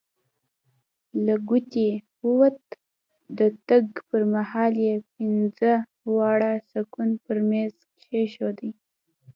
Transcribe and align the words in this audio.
له 1.25 1.35
کوټې 1.47 1.89
ووت، 2.27 2.59
د 3.37 3.39
تګ 3.67 3.85
پر 4.09 4.21
مهال 4.33 4.73
یې 4.85 4.95
پینځه 5.15 5.73
واړه 6.15 6.53
سکوې 6.71 7.09
پر 7.25 7.37
میز 7.49 7.75
کښېښودې. 7.99 8.69